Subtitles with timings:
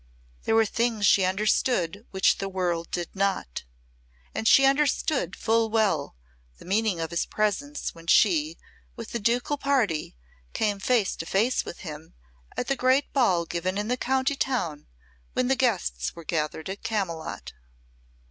[0.45, 3.65] There were things she understood which the world did not,
[4.33, 6.15] and she understood full well
[6.57, 8.57] the meaning of his presence when she,
[8.95, 10.15] with the ducal party,
[10.53, 12.15] came face to face with him
[12.57, 14.87] at the great ball given in the county town
[15.33, 17.53] when the guests were gathered at Camylott.